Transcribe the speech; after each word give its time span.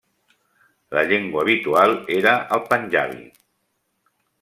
La 0.99 1.03
llengua 1.11 1.45
habitual 1.47 1.95
era 2.19 2.35
el 2.59 2.67
panjabi. 2.73 3.25